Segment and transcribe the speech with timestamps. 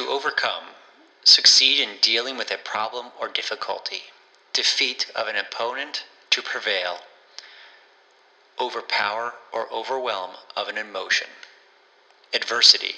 [0.00, 0.64] To overcome,
[1.24, 4.04] succeed in dealing with a problem or difficulty,
[4.54, 7.00] defeat of an opponent, to prevail,
[8.58, 11.26] overpower or overwhelm of an emotion.
[12.32, 12.94] Adversity,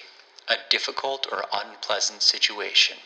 [0.47, 2.99] a difficult or unpleasant situation.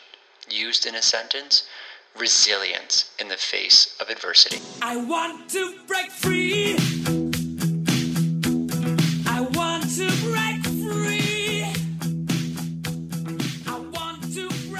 [0.47, 1.67] Used in a sentence,
[2.15, 4.61] resilience in the face of adversity.
[4.79, 6.96] I want to break free.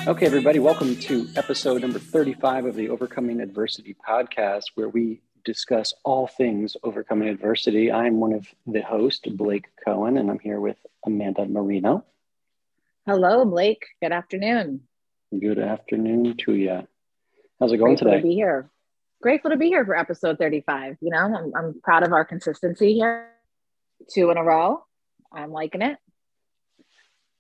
[0.07, 5.93] Okay, everybody, welcome to episode number 35 of the Overcoming Adversity podcast, where we discuss
[6.05, 7.91] all things overcoming adversity.
[7.91, 12.05] I'm one of the hosts, Blake Cohen, and I'm here with Amanda Marino.
[13.05, 13.83] Hello, Blake.
[14.01, 14.83] Good afternoon.
[15.37, 16.87] Good afternoon to you.
[17.59, 18.69] How's it going Grateful to be here.
[19.21, 20.99] Grateful to be here for episode 35.
[21.01, 23.27] You know, I'm, I'm proud of our consistency here.
[24.09, 24.85] Two in a row.
[25.33, 25.97] I'm liking it.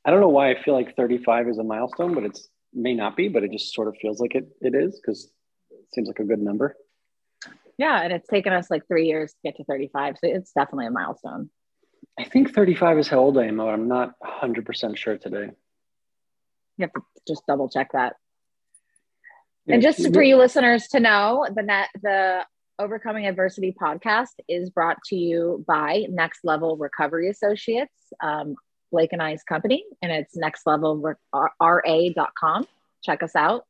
[0.03, 3.15] I don't know why I feel like 35 is a milestone, but it's may not
[3.15, 5.31] be, but it just sort of feels like it, it is because
[5.71, 6.75] it seems like a good number.
[7.77, 10.15] Yeah, and it's taken us like three years to get to 35.
[10.17, 11.49] So it's definitely a milestone.
[12.19, 15.51] I think 35 is how old I am, but I'm not 100% sure today.
[16.77, 18.15] You have to just double check that.
[19.65, 22.45] Yeah, And just for you listeners to know, the net the
[22.79, 28.55] Overcoming Adversity podcast is brought to you by Next Level Recovery Associates, um,
[28.91, 32.67] Blake and I's company, and it's nextlevelra.com.
[33.03, 33.65] Check us out.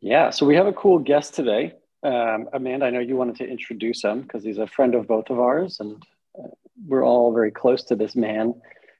[0.00, 1.74] Yeah, so we have a cool guest today.
[2.02, 5.30] Um, Amanda, I know you wanted to introduce him because he's a friend of both
[5.30, 6.02] of ours, and
[6.38, 6.48] uh,
[6.86, 8.52] we're all very close to this man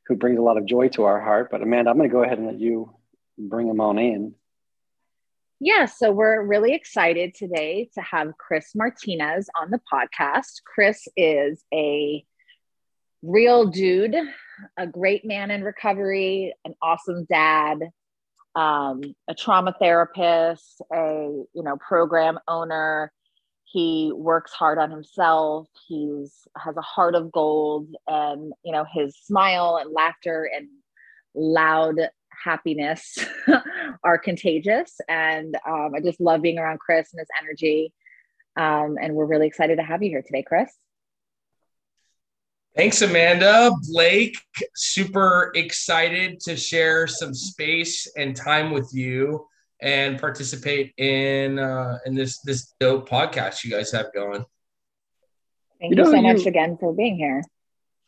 [0.06, 1.50] who brings a lot of joy to our heart.
[1.50, 2.94] But Amanda, I'm going to go ahead and let you
[3.36, 4.34] bring him on in.
[5.60, 10.62] Yeah, so we're really excited today to have Chris Martinez on the podcast.
[10.64, 12.25] Chris is a
[13.25, 14.17] real dude,
[14.77, 17.78] a great man in recovery, an awesome dad,
[18.55, 23.12] um, a trauma therapist, a you know program owner.
[23.64, 25.69] He works hard on himself.
[25.88, 30.69] He's has a heart of gold, and you know his smile and laughter and
[31.34, 31.97] loud
[32.44, 33.19] happiness
[34.04, 35.00] are contagious.
[35.09, 37.93] And um, I just love being around Chris and his energy.
[38.56, 40.71] Um, and we're really excited to have you here today, Chris.
[42.76, 43.70] Thanks, Amanda.
[43.88, 44.36] Blake,
[44.74, 49.46] super excited to share some space and time with you
[49.80, 54.44] and participate in uh, in this this dope podcast you guys have going.
[55.80, 57.42] Thank You you, know, so you- much again for being here.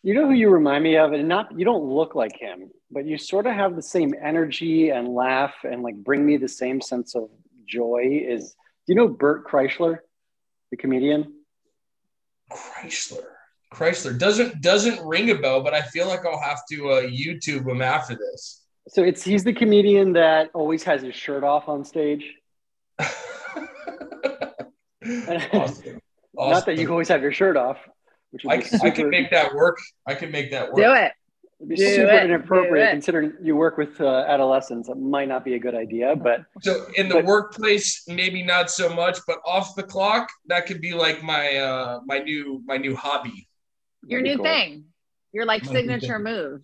[0.02, 3.06] You know who you remind me of, and not you don't look like him, but
[3.06, 6.80] you sort of have the same energy and laugh and like bring me the same
[6.80, 7.28] sense of
[7.66, 8.22] joy.
[8.28, 8.50] Is
[8.86, 9.98] do you know Bert Kreischer,
[10.70, 11.34] the comedian?
[12.52, 13.22] Kreischer,
[13.72, 17.68] Kreischer doesn't doesn't ring a bell, but I feel like I'll have to uh, YouTube
[17.68, 18.62] him after this.
[18.88, 22.24] So it's he's the comedian that always has his shirt off on stage.
[25.52, 26.00] awesome.
[26.34, 27.78] Not that you always have your shirt off,
[28.30, 29.78] which I, can- super, I can make that work.
[30.06, 30.76] I can make that work.
[30.76, 31.12] Do it.
[31.58, 34.88] it'd be do super it, inappropriate considering you work with uh, adolescents.
[34.88, 38.70] It might not be a good idea, but So in the But- workplace, maybe not
[38.70, 42.76] so much, but off the clock, that could be like my uh my new my
[42.76, 43.48] new hobby.
[44.06, 44.44] Your new cool.
[44.44, 44.84] thing.
[45.32, 46.62] Your like My signature move.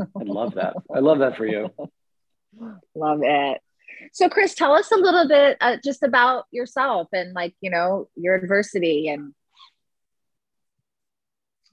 [0.00, 0.74] I love that.
[0.94, 1.70] I love that for you.
[2.94, 3.60] Love it.
[4.12, 8.08] So, Chris, tell us a little bit uh, just about yourself and like, you know,
[8.14, 9.34] your adversity and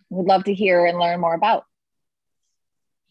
[0.09, 1.65] we'd love to hear and learn more about.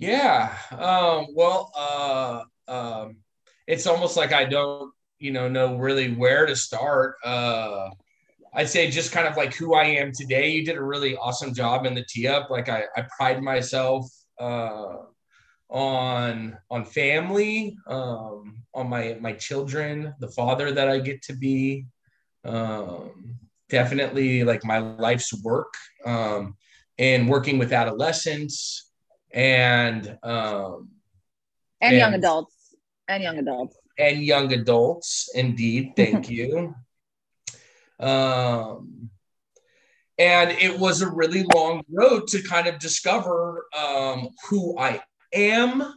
[0.00, 0.56] Yeah.
[0.72, 3.18] Um, well, uh, um,
[3.66, 7.16] it's almost like I don't, you know, know really where to start.
[7.24, 7.90] Uh,
[8.54, 10.50] I'd say just kind of like who I am today.
[10.50, 12.50] You did a really awesome job in the tee up.
[12.50, 14.06] Like I, I pride myself
[14.40, 14.96] uh,
[15.68, 21.86] on on family, um, on my my children, the father that I get to be.
[22.44, 23.36] Um,
[23.68, 25.72] definitely like my life's work
[26.04, 26.56] um,
[26.98, 28.90] and working with adolescents
[29.32, 30.88] and um,
[31.80, 32.74] And young adults.
[33.06, 33.76] And young adults.
[33.98, 35.30] and young adults.
[35.34, 36.74] Indeed, thank you.
[38.00, 39.10] Um,
[40.18, 45.02] and it was a really long road to kind of discover um, who I
[45.32, 45.94] am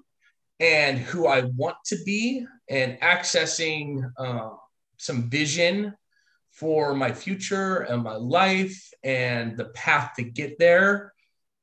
[0.59, 4.51] and who I want to be, and accessing uh,
[4.97, 5.93] some vision
[6.51, 11.11] for my future and my life and the path to get there.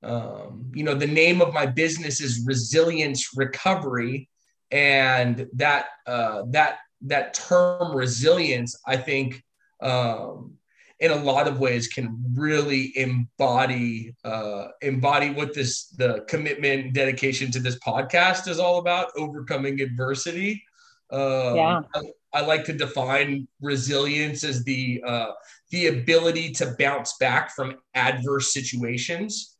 [0.03, 4.29] Um, you know, the name of my business is Resilience Recovery,
[4.71, 9.43] and that uh, that that term resilience, I think,
[9.83, 10.55] um,
[11.01, 16.95] in a lot of ways can really embody uh, embody what this the commitment and
[16.95, 20.63] dedication to this podcast is all about overcoming adversity
[21.11, 21.81] um, Yeah.
[21.95, 25.31] I, I like to define resilience as the uh,
[25.71, 29.57] the ability to bounce back from adverse situations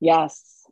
[0.00, 0.64] Yes.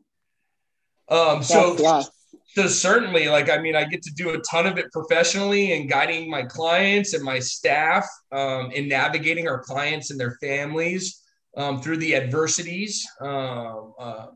[1.09, 1.81] um, so yes.
[1.81, 2.11] Yes.
[2.45, 5.91] So certainly like i mean i get to do a ton of it professionally and
[5.91, 11.23] guiding my clients and my staff um, in navigating our clients and their families
[11.57, 14.27] um, through the adversities um, uh,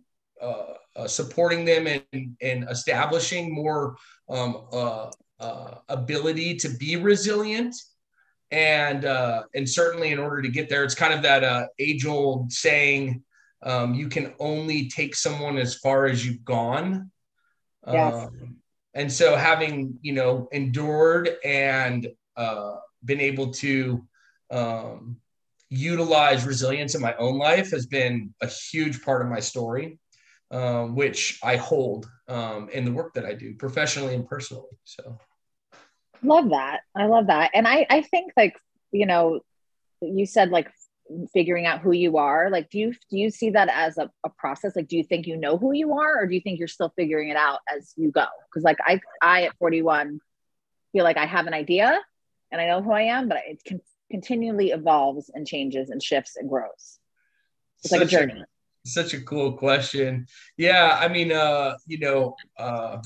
[0.40, 3.96] uh, uh, supporting them and, and establishing more
[4.28, 7.74] um, uh, uh, ability to be resilient.
[8.50, 12.50] And uh, and certainly in order to get there it's kind of that age old
[12.50, 13.22] saying
[13.62, 17.12] um, you can only take someone as far as you've gone
[17.86, 18.14] Yes.
[18.14, 18.56] um,
[18.94, 24.04] and so having you know endured and uh, been able to
[24.50, 25.16] um,
[25.68, 29.98] utilize resilience in my own life has been a huge part of my story
[30.50, 35.18] um, which i hold um, in the work that i do professionally and personally so.
[36.22, 36.80] Love that.
[36.94, 37.50] I love that.
[37.54, 38.56] And i i think like
[38.92, 39.40] you know
[40.02, 40.70] you said like
[41.32, 44.30] figuring out who you are like do you do you see that as a, a
[44.30, 44.76] process?
[44.76, 46.92] Like do you think you know who you are or do you think you're still
[46.96, 48.26] figuring it out as you go?
[48.48, 50.20] Because like i i at 41
[50.92, 51.98] feel like i have an idea
[52.50, 53.80] and i know who i am but it can
[54.10, 56.98] continually evolves and changes and shifts and grows.
[57.82, 58.44] It's like a Such journey.
[58.84, 60.26] such a cool question.
[60.56, 62.98] Yeah i mean uh you know uh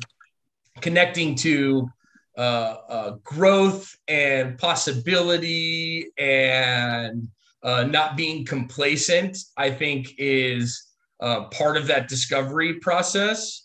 [0.80, 1.88] connecting to
[2.36, 7.28] uh, uh growth and possibility and
[7.64, 10.80] uh, not being complacent i think is
[11.20, 13.62] uh, part of that discovery process.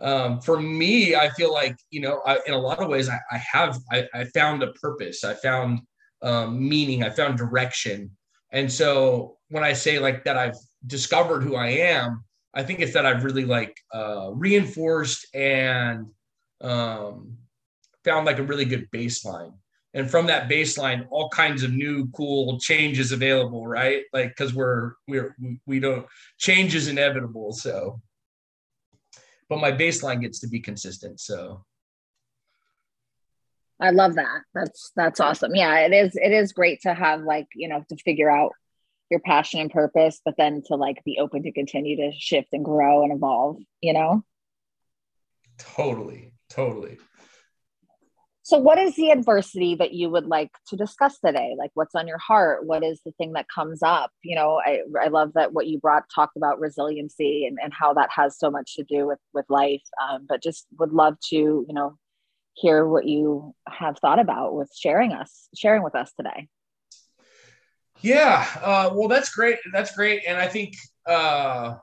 [0.00, 3.18] Um, for me i feel like you know I, in a lot of ways i,
[3.30, 5.24] I have I, I found a purpose.
[5.24, 5.80] I found
[6.22, 7.02] um, meaning.
[7.02, 8.10] I found direction.
[8.52, 10.56] And so when i say like that i've
[10.86, 12.24] discovered who i am
[12.54, 16.10] i think it's that i've really like uh, reinforced and
[16.62, 17.36] um,
[18.04, 19.52] found like a really good baseline
[19.94, 24.92] and from that baseline all kinds of new cool changes available right like because we're
[25.08, 26.06] we're we don't
[26.38, 28.00] change is inevitable so
[29.48, 31.64] but my baseline gets to be consistent so
[33.82, 34.42] I love that.
[34.52, 35.54] That's that's awesome.
[35.54, 38.52] Yeah, it is it is great to have like, you know, to figure out
[39.10, 42.62] your passion and purpose, but then to like be open to continue to shift and
[42.62, 44.22] grow and evolve, you know?
[45.60, 46.98] totally totally
[48.50, 51.54] So what is the adversity that you would like to discuss today?
[51.56, 52.66] Like what's on your heart?
[52.66, 54.10] What is the thing that comes up?
[54.24, 57.94] You know, I, I love that what you brought talked about resiliency and, and how
[57.94, 59.84] that has so much to do with with life.
[60.02, 61.96] Um, but just would love to, you know,
[62.54, 66.48] hear what you have thought about with sharing us, sharing with us today.
[68.00, 69.58] Yeah, uh, well, that's great.
[69.72, 70.74] That's great, and I think
[71.06, 71.76] uh,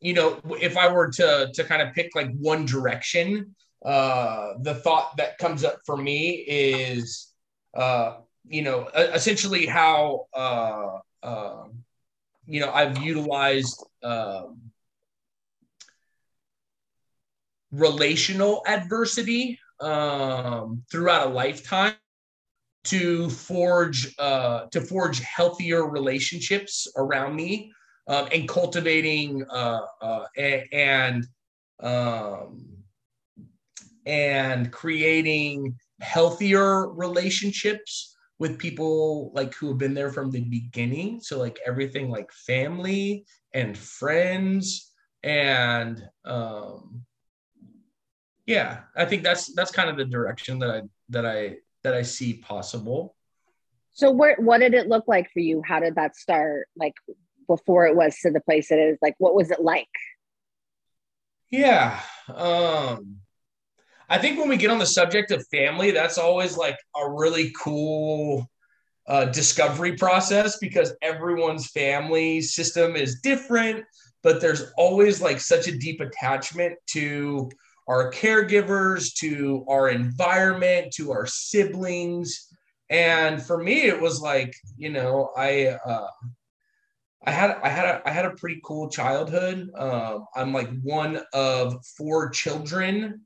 [0.00, 4.74] you know if I were to to kind of pick like one direction, uh, the
[4.74, 7.32] thought that comes up for me is
[7.74, 8.18] uh,
[8.48, 11.64] you know essentially how uh, uh,
[12.46, 14.60] you know I've utilized um,
[17.70, 21.94] relational adversity um, throughout a lifetime
[22.84, 27.72] to forge uh, to forge healthier relationships around me
[28.06, 30.24] um, and cultivating uh, uh,
[30.72, 31.26] and
[31.80, 32.75] um,
[34.06, 41.38] and creating healthier relationships with people like who have been there from the beginning so
[41.38, 47.00] like everything like family and friends and um
[48.44, 52.02] yeah i think that's that's kind of the direction that i that i that i
[52.02, 53.16] see possible
[53.92, 55.62] So what what did it look like for you?
[55.64, 56.68] How did that start?
[56.76, 56.92] Like
[57.48, 59.88] before it was to the place it is, like what was it like?
[61.50, 61.98] Yeah.
[62.28, 63.20] Um
[64.08, 67.52] I think when we get on the subject of family, that's always like a really
[67.58, 68.48] cool
[69.08, 73.84] uh, discovery process because everyone's family system is different,
[74.22, 77.48] but there's always like such a deep attachment to
[77.88, 82.48] our caregivers, to our environment, to our siblings.
[82.90, 86.08] And for me, it was like, you know, I uh,
[87.24, 89.70] I had I had a I had a pretty cool childhood.
[89.76, 93.25] Um, I'm like one of four children,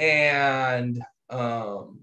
[0.00, 1.98] and um,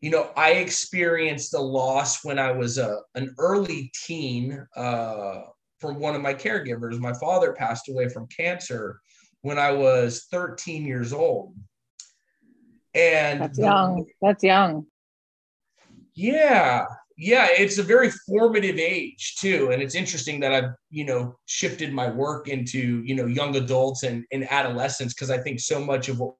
[0.00, 5.42] you know I experienced a loss when I was a an early teen uh,
[5.78, 6.98] from one of my caregivers.
[6.98, 9.00] My father passed away from cancer
[9.42, 11.54] when I was 13 years old,
[12.94, 14.06] and That's the- young.
[14.20, 14.86] That's young.
[16.14, 16.86] yeah
[17.22, 21.92] yeah, it's a very formative age too, and it's interesting that I've you know shifted
[21.92, 26.08] my work into you know young adults and, and adolescents because I think so much
[26.08, 26.34] of what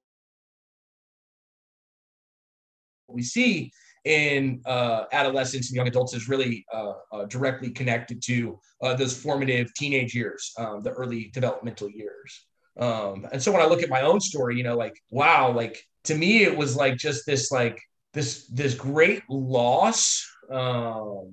[3.13, 3.73] we see
[4.05, 9.17] in uh, adolescents and young adults is really uh, uh, directly connected to uh, those
[9.21, 12.47] formative teenage years, um, the early developmental years.
[12.79, 15.85] Um, and so when I look at my own story, you know, like wow, like
[16.05, 17.81] to me it was like just this like
[18.13, 21.31] this this great loss um,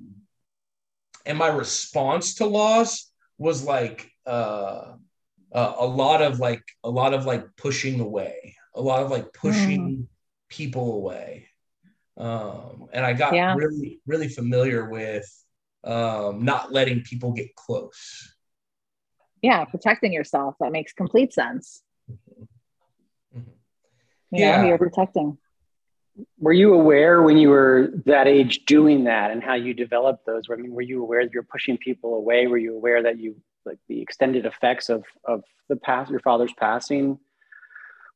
[1.25, 4.93] and my response to loss was like uh,
[5.53, 9.33] uh, a lot of like a lot of like pushing away a lot of like
[9.33, 10.07] pushing mm.
[10.49, 11.47] people away
[12.17, 13.53] um, and i got yeah.
[13.55, 15.25] really really familiar with
[15.83, 18.33] um, not letting people get close
[19.41, 23.39] yeah protecting yourself that makes complete sense mm-hmm.
[23.39, 23.49] Mm-hmm.
[24.31, 25.37] yeah you're protecting
[26.39, 30.43] were you aware when you were that age doing that and how you developed those?
[30.51, 32.47] I mean, were you aware that you're pushing people away?
[32.47, 36.53] Were you aware that you like the extended effects of of the past, your father's
[36.53, 37.19] passing,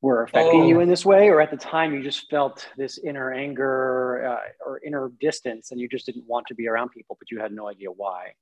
[0.01, 0.67] were affecting oh.
[0.67, 4.65] you in this way, or at the time you just felt this inner anger uh,
[4.65, 7.51] or inner distance, and you just didn't want to be around people, but you had
[7.51, 8.34] no idea why?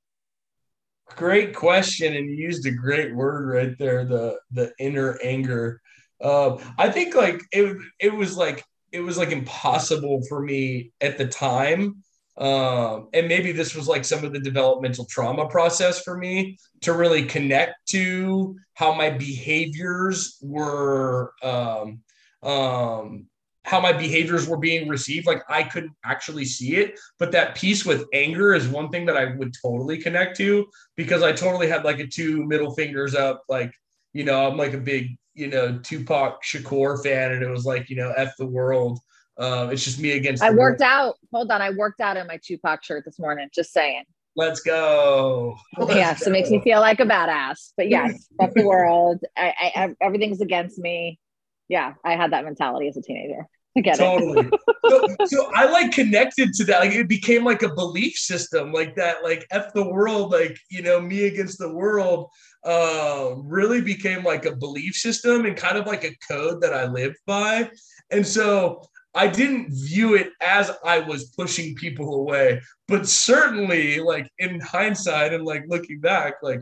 [1.16, 5.82] Great question, and you used a great word right there the the inner anger.
[6.22, 11.18] Uh, I think like it it was like it was like impossible for me at
[11.18, 12.04] the time
[12.40, 16.94] um, and maybe this was like some of the developmental trauma process for me to
[16.94, 22.00] really connect to how my behaviors were um,
[22.44, 23.26] um,
[23.66, 27.86] how my behaviors were being received like i couldn't actually see it but that piece
[27.86, 30.66] with anger is one thing that i would totally connect to
[30.96, 33.72] because i totally had like a two middle fingers up like
[34.14, 37.90] you know i'm like a big you know, Tupac Shakur fan, and it was like,
[37.90, 39.00] you know, F the world.
[39.40, 40.44] Um, it's just me against.
[40.44, 40.92] I worked world.
[40.92, 41.16] out.
[41.34, 43.50] Hold on, I worked out in my Tupac shirt this morning.
[43.54, 44.04] Just saying.
[44.36, 45.58] Let's go.
[45.78, 46.30] Let's yes, go.
[46.30, 47.74] it makes me feel like a badass.
[47.76, 49.22] But yes, fuck the world.
[49.36, 51.20] I, I, everything's against me.
[51.68, 53.48] Yeah, I had that mentality as a teenager.
[53.78, 54.50] I get totally.
[54.90, 56.80] so, so I like connected to that.
[56.80, 60.82] Like it became like a belief system, like that, like F the world, like you
[60.82, 62.30] know, me against the world
[62.66, 66.86] uh, really became like a belief system and kind of like a code that I
[66.86, 67.70] lived by.
[68.12, 68.82] And so
[69.20, 75.34] I didn't view it as I was pushing people away, but certainly, like in hindsight
[75.34, 76.62] and like looking back, like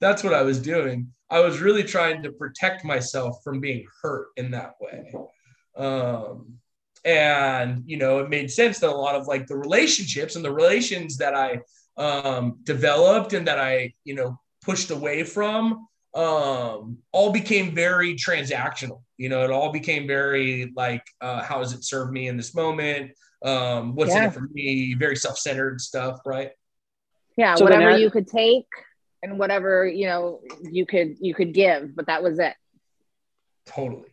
[0.00, 1.08] that's what I was doing.
[1.30, 5.12] I was really trying to protect myself from being hurt in that way.
[5.76, 6.58] Um,
[7.04, 10.52] and you know, it made sense that a lot of like the relationships and the
[10.52, 11.58] relations that I
[11.96, 19.00] um, developed and that I, you know, pushed away from um, all became very transactional.
[19.18, 22.54] You know, it all became very like, uh, how does it serve me in this
[22.54, 23.12] moment?
[23.44, 24.24] Um, what's yeah.
[24.24, 24.94] in it for me?
[24.94, 26.50] Very self-centered stuff, right?
[27.36, 28.66] Yeah, so whatever you could take
[29.22, 32.54] and whatever you know you could you could give, but that was it.
[33.66, 34.08] Totally.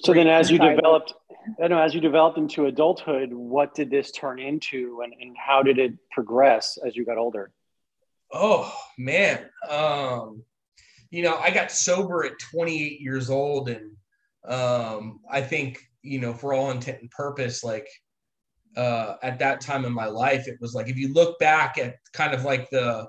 [0.00, 1.12] So then, as you developed,
[1.62, 5.62] I know as you developed into adulthood, what did this turn into, and, and how
[5.62, 7.50] did it progress as you got older?
[8.32, 10.42] Oh man, um,
[11.10, 13.90] you know, I got sober at 28 years old, and
[14.48, 17.88] um, I think you know, for all intent and purpose, like
[18.76, 21.96] uh, at that time in my life, it was like if you look back at
[22.12, 23.08] kind of like the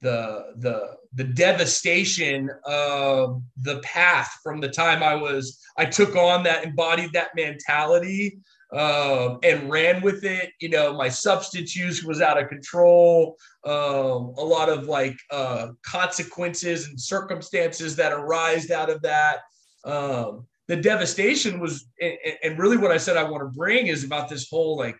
[0.00, 6.44] the the the devastation of the path from the time I was I took on
[6.44, 8.38] that embodied that mentality
[8.72, 10.50] um, and ran with it.
[10.60, 13.36] You know, my substance use was out of control.
[13.64, 19.38] Um, a lot of like uh, consequences and circumstances that arised out of that.
[19.84, 24.28] Um, the devastation was, and, really what I said I want to bring is about
[24.28, 24.96] this whole like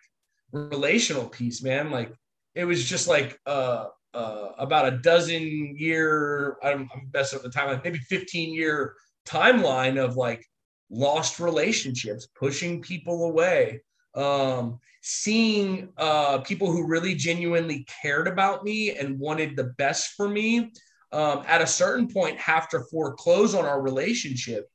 [0.51, 1.91] relational piece, man.
[1.91, 2.11] Like
[2.55, 7.49] it was just like uh, uh, about a dozen year, I'm, I'm best at the
[7.49, 8.95] timeline, maybe 15 year
[9.27, 10.43] timeline of like
[10.89, 13.81] lost relationships, pushing people away,
[14.15, 20.27] um, seeing uh, people who really genuinely cared about me and wanted the best for
[20.27, 20.71] me
[21.11, 24.67] um, at a certain point have to foreclose on our relationship.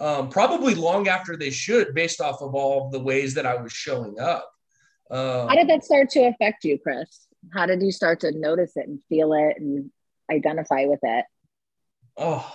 [0.00, 3.56] Um, probably long after they should, based off of all of the ways that I
[3.56, 4.48] was showing up.
[5.10, 7.26] Um, How did that start to affect you, Chris?
[7.52, 9.90] How did you start to notice it and feel it and
[10.30, 11.24] identify with it?
[12.16, 12.54] Oh,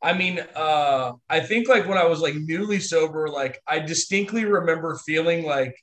[0.00, 4.44] I mean, uh, I think like when I was like newly sober, like I distinctly
[4.44, 5.76] remember feeling like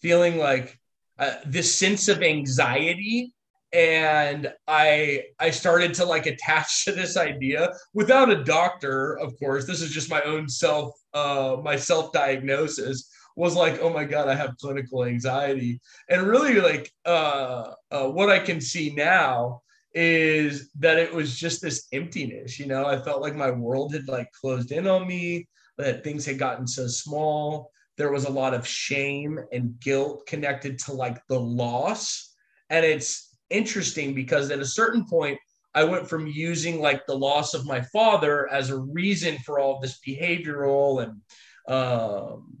[0.00, 0.78] feeling like
[1.18, 3.32] uh, this sense of anxiety
[3.76, 9.66] and i i started to like attach to this idea without a doctor of course
[9.66, 14.28] this is just my own self uh my self diagnosis was like, oh my God,
[14.28, 15.78] I have clinical anxiety.
[16.08, 19.60] And really, like, uh, uh, what I can see now
[19.92, 22.58] is that it was just this emptiness.
[22.58, 26.24] You know, I felt like my world had like closed in on me, that things
[26.24, 27.70] had gotten so small.
[27.98, 32.34] There was a lot of shame and guilt connected to like the loss.
[32.70, 35.38] And it's interesting because at a certain point,
[35.74, 39.78] I went from using like the loss of my father as a reason for all
[39.78, 41.20] this behavioral and
[41.68, 42.56] um,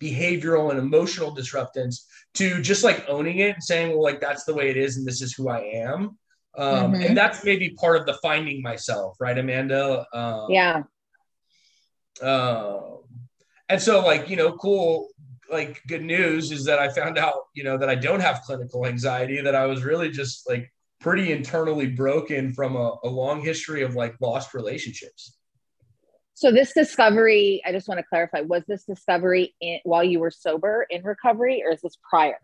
[0.00, 4.54] behavioral and emotional disruptance to just like owning it and saying, well, like that's the
[4.54, 6.16] way it is and this is who I am.
[6.56, 7.06] Um, Mhm.
[7.06, 10.06] And that's maybe part of the finding myself, right, Amanda?
[10.12, 10.82] Um, Yeah.
[12.22, 13.02] um,
[13.68, 15.08] and so, like, you know, cool,
[15.50, 18.86] like, good news is that I found out, you know, that I don't have clinical
[18.86, 23.82] anxiety, that I was really just like pretty internally broken from a, a long history
[23.82, 25.36] of like lost relationships.
[26.34, 30.30] So this discovery, I just want to clarify, was this discovery in, while you were
[30.30, 32.38] sober in recovery or is this prior?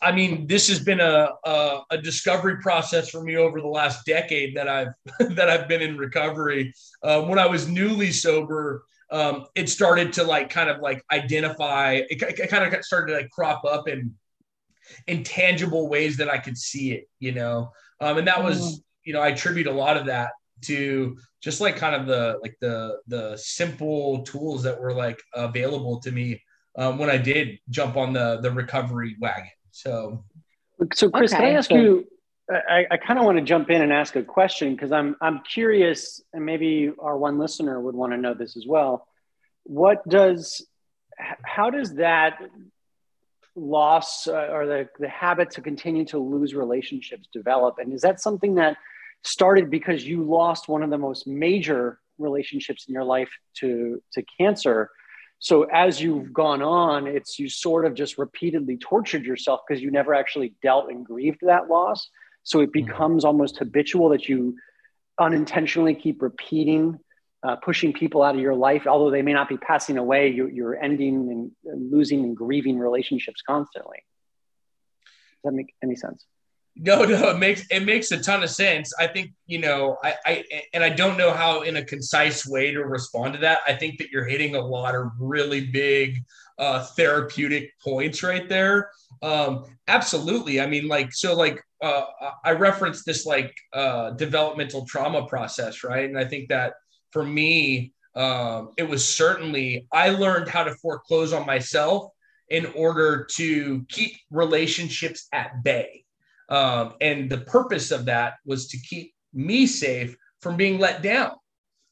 [0.00, 4.04] I mean, this has been a, a, a discovery process for me over the last
[4.06, 4.88] decade that I've
[5.36, 6.72] that I've been in recovery.
[7.02, 11.94] Um, when I was newly sober, um, it started to like kind of like identify.
[12.08, 14.14] It, it kind of started to like crop up in
[15.06, 17.08] in tangible ways that I could see it.
[17.18, 21.16] You know, um, and that was you know I attribute a lot of that to
[21.40, 26.10] just like kind of the like the the simple tools that were like available to
[26.10, 26.42] me
[26.76, 29.50] um, when I did jump on the the recovery wagon.
[29.70, 30.24] So
[30.94, 31.56] So, Chris, can I Okay.
[31.56, 32.06] ask you?
[32.50, 35.40] I, I kind of want to jump in and ask a question because I'm I'm
[35.40, 39.06] curious, and maybe our one listener would want to know this as well.
[39.64, 40.66] What does,
[41.18, 42.38] how does that
[43.54, 47.76] loss uh, or the the habit to continue to lose relationships develop?
[47.78, 48.78] And is that something that
[49.24, 54.22] started because you lost one of the most major relationships in your life to to
[54.38, 54.90] cancer?
[55.40, 59.90] So as you've gone on, it's you sort of just repeatedly tortured yourself because you
[59.90, 62.08] never actually dealt and grieved that loss.
[62.48, 64.56] So it becomes almost habitual that you
[65.20, 66.98] unintentionally keep repeating,
[67.42, 70.30] uh, pushing people out of your life, although they may not be passing away.
[70.30, 73.98] You, you're ending and, and losing and grieving relationships constantly.
[75.04, 76.24] Does that make any sense?
[76.74, 78.94] No, no, it makes it makes a ton of sense.
[78.98, 82.70] I think you know, I, I and I don't know how in a concise way
[82.70, 83.58] to respond to that.
[83.66, 86.24] I think that you're hitting a lot of really big
[86.58, 88.90] uh, therapeutic points right there.
[89.22, 90.60] Um, absolutely.
[90.60, 92.04] I mean, like so, like uh,
[92.44, 96.08] I referenced this like uh, developmental trauma process, right?
[96.08, 96.74] And I think that
[97.12, 102.10] for me, um, it was certainly I learned how to foreclose on myself
[102.48, 106.04] in order to keep relationships at bay.
[106.48, 111.32] Um, and the purpose of that was to keep me safe from being let down.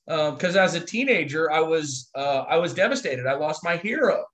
[0.06, 3.26] Because as a teenager, I was uh, I was devastated.
[3.26, 4.24] I lost my hero,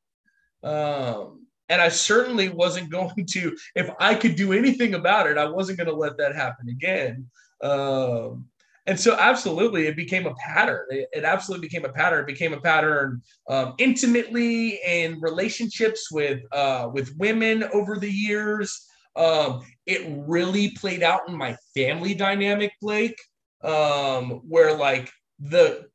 [0.62, 1.41] um,
[1.72, 3.56] and I certainly wasn't going to.
[3.74, 7.26] If I could do anything about it, I wasn't going to let that happen again.
[7.62, 8.46] Um,
[8.86, 10.84] and so, absolutely, it became a pattern.
[10.90, 12.20] It, it absolutely became a pattern.
[12.20, 18.86] It became a pattern um, intimately in relationships with uh, with women over the years.
[19.14, 23.20] Um, it really played out in my family dynamic, Blake,
[23.62, 25.86] um, where like the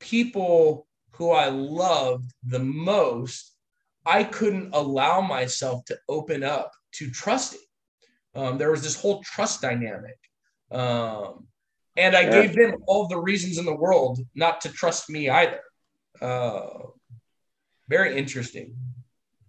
[0.00, 3.53] people who I loved the most,
[4.06, 7.60] I couldn't allow myself to open up to trusting.
[8.34, 10.18] Um, there was this whole trust dynamic.
[10.70, 11.46] Um,
[11.96, 12.42] and I Yeah.
[12.42, 15.62] gave them all the reasons in the world not to trust me either.
[16.20, 16.88] Uh,
[17.88, 18.76] very interesting.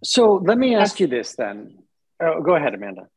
[0.04, 1.82] So let me ask you this then.
[2.20, 3.08] Oh, go ahead, Amanda.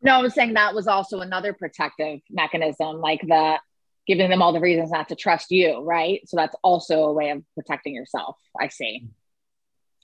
[0.00, 3.58] No, I was saying that was also another protective mechanism, like the
[4.06, 6.20] giving them all the reasons not to trust you, right?
[6.28, 8.36] So that's also a way of protecting yourself.
[8.60, 9.08] I see.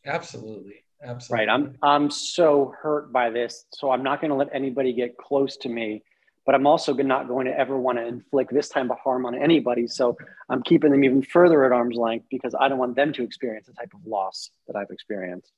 [0.05, 0.85] Absolutely.
[1.03, 1.47] Absolutely.
[1.47, 1.53] Right.
[1.53, 3.65] I'm I'm so hurt by this.
[3.73, 6.03] So I'm not going to let anybody get close to me,
[6.45, 9.35] but I'm also not going to ever want to inflict this type of harm on
[9.35, 9.87] anybody.
[9.87, 10.17] So
[10.49, 13.67] I'm keeping them even further at arm's length because I don't want them to experience
[13.67, 15.53] the type of loss that I've experienced.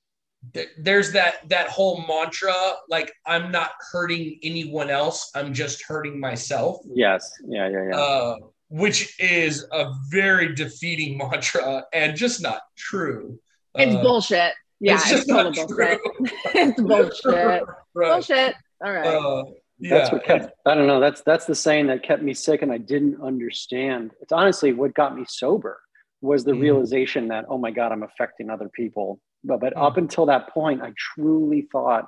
[0.79, 2.53] There's that that whole mantra
[2.89, 7.31] like i'm not hurting anyone else i'm just hurting myself Yes.
[7.47, 7.69] Yeah.
[7.69, 7.85] Yeah.
[7.91, 7.97] Yeah.
[7.97, 8.37] uh,
[8.69, 13.39] which is a very defeating mantra and just not true
[13.77, 14.53] It's Uh, bullshit.
[14.81, 16.01] Yeah, it's it's, just total not bullshit.
[16.03, 16.27] true.
[16.55, 17.25] it's bullshit.
[17.47, 17.63] right
[17.95, 18.55] Bullshit.
[18.85, 19.07] All right.
[19.07, 19.45] uh,
[19.81, 20.53] That's what kept.
[20.67, 21.01] I don't know.
[21.01, 24.13] That's that's the saying that kept me sick, and I didn't understand.
[24.21, 25.81] It's honestly what got me sober
[26.21, 26.61] was the Mm.
[26.61, 29.21] realization that oh my god, I'm affecting other people.
[29.45, 29.83] But but Mm.
[29.87, 32.07] up until that point, I truly thought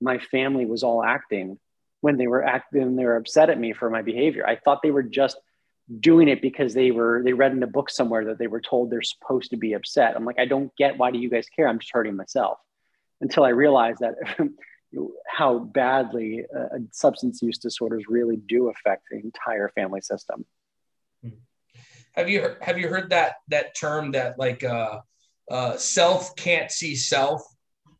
[0.00, 1.58] my family was all acting
[2.00, 2.96] when they were acting.
[2.96, 4.46] They were upset at me for my behavior.
[4.46, 5.36] I thought they were just
[6.00, 8.90] doing it because they were they read in a book somewhere that they were told
[8.90, 10.16] they're supposed to be upset.
[10.16, 11.68] I'm like, I don't get why do you guys care?
[11.68, 12.58] I'm just hurting myself.
[13.20, 14.14] Until I realized that
[15.26, 20.44] how badly uh, substance use disorders really do affect the entire family system.
[22.12, 25.00] Have you have you heard that that term that like uh,
[25.50, 27.42] uh, self can't see self?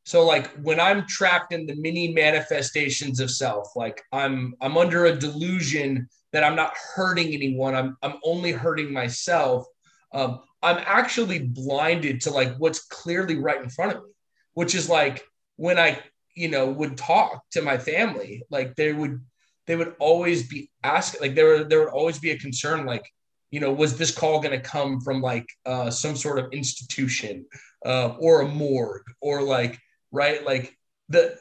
[0.05, 5.07] So like when I'm trapped in the many manifestations of self, like I'm I'm under
[5.07, 7.75] a delusion that I'm not hurting anyone.
[7.75, 9.67] I'm I'm only hurting myself.
[10.13, 14.11] Um, I'm actually blinded to like what's clearly right in front of me,
[14.55, 15.25] which is like
[15.57, 16.01] when I
[16.35, 19.21] you know would talk to my family, like they would
[19.67, 23.05] they would always be asking like there there would always be a concern like
[23.51, 27.47] you know was this call going to come from like uh, some sort of institution
[27.87, 29.79] uh, or a morgue or like
[30.11, 30.77] right like
[31.09, 31.39] the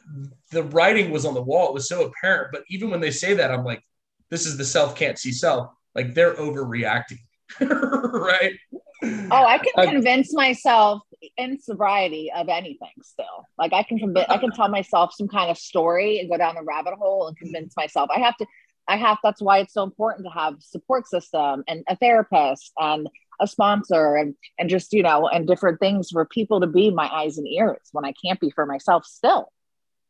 [0.52, 3.34] the writing was on the wall it was so apparent but even when they say
[3.34, 3.82] that i'm like
[4.30, 5.72] this is the self can't see self.
[5.96, 7.20] Like they're overreacting
[7.62, 8.54] right?
[9.04, 11.02] Oh i can uh, convince myself
[11.38, 13.46] in sobriety of anything still.
[13.58, 16.56] Like i can convince i can tell myself some kind of story and go down
[16.56, 18.10] the rabbit hole and convince myself.
[18.14, 18.46] I have to
[18.88, 23.08] i have that's why it's so important to have support system and a therapist and
[23.40, 27.08] a sponsor and and just you know and different things for people to be my
[27.14, 29.52] eyes and ears when i can't be for myself still.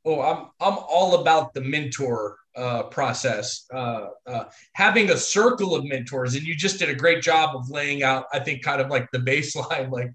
[0.05, 4.43] Oh i'm i'm all about the mentor uh, process, uh, uh,
[4.73, 8.25] having a circle of mentors, and you just did a great job of laying out.
[8.33, 9.89] I think kind of like the baseline.
[9.97, 10.13] Like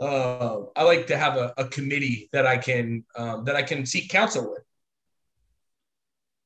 [0.00, 3.86] uh, I like to have a, a committee that I can um, that I can
[3.86, 4.62] seek counsel with.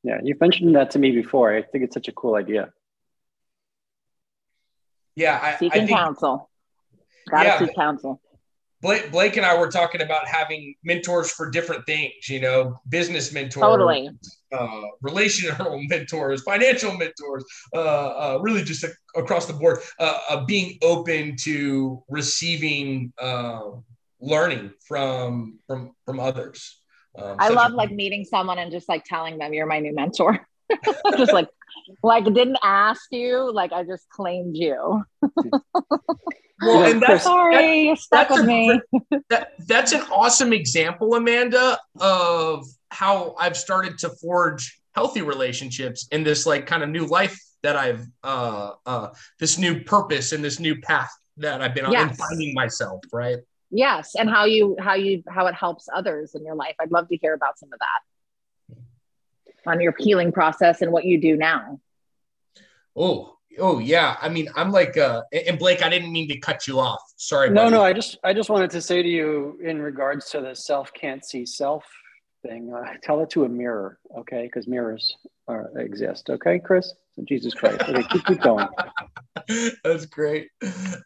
[0.03, 1.55] Yeah, you've mentioned that to me before.
[1.55, 2.73] I think it's such a cool idea.
[5.17, 6.49] Yeah, I, seeking I think, counsel.
[7.31, 8.21] Got to Yeah, seek counsel.
[8.81, 12.29] Blake, Blake and I were talking about having mentors for different things.
[12.29, 14.11] You know, business mentors, Totally.
[14.53, 20.45] Uh, relational mentors, financial mentors, uh, uh, really just a, across the board, uh, uh,
[20.45, 23.61] being open to receiving uh,
[24.21, 26.81] learning from from from others.
[27.17, 29.95] Um, I love a- like meeting someone and just like telling them you're my new
[29.95, 30.47] mentor.
[31.17, 31.49] just like
[32.03, 35.03] like didn't ask you, like I just claimed you.
[36.63, 38.81] well, and that's Sorry, stuck that's with a me.
[39.31, 46.25] that that's an awesome example, Amanda, of how I've started to forge healthy relationships in
[46.25, 50.59] this like kind of new life that I've uh uh this new purpose and this
[50.59, 53.39] new path that I've been on and finding myself, right?
[53.71, 56.75] Yes, and how you how you how it helps others in your life.
[56.81, 58.81] I'd love to hear about some of that
[59.67, 61.81] on your healing process and what you do now.
[62.97, 64.17] Oh, oh yeah.
[64.21, 67.03] I mean, I'm like uh and Blake, I didn't mean to cut you off.
[67.17, 67.51] Sorry.
[67.51, 67.71] No, buddy.
[67.73, 70.93] no, I just I just wanted to say to you in regards to the self
[70.95, 71.85] can't see self
[72.43, 74.43] thing, uh, tell it to a mirror, okay?
[74.43, 76.95] Because mirrors are, exist, okay, Chris?
[77.27, 77.81] Jesus Christ.
[77.83, 78.69] Okay, keep, keep going.
[79.85, 80.49] That's great.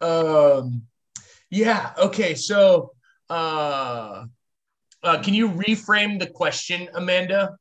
[0.01, 0.83] Um,
[1.51, 1.93] yeah.
[1.99, 2.35] Okay.
[2.35, 2.93] So,
[3.31, 4.25] uh,
[5.03, 7.57] uh, can you reframe the question, Amanda?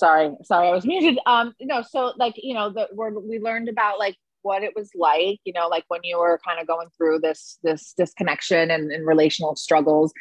[0.00, 3.68] sorry sorry i was muted um no so like you know the we're, we learned
[3.68, 6.88] about like what it was like you know like when you were kind of going
[6.96, 10.12] through this this disconnection and, and relational struggles.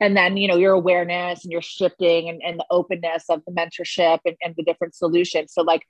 [0.00, 3.52] And then you know your awareness and your shifting and, and the openness of the
[3.52, 5.52] mentorship and, and the different solutions.
[5.52, 5.82] So like